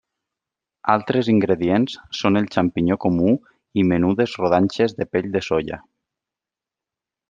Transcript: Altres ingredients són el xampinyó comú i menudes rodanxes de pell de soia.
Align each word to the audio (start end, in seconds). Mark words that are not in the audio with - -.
Altres 0.93 1.29
ingredients 1.33 1.97
són 2.21 2.41
el 2.41 2.49
xampinyó 2.57 2.99
comú 3.07 3.37
i 3.83 3.87
menudes 3.93 4.37
rodanxes 4.43 5.01
de 5.03 5.11
pell 5.15 5.33
de 5.39 5.47
soia. 5.53 5.83